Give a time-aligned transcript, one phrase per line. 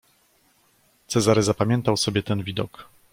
[1.07, 2.87] Cezary zapamiętał sobie ten widok.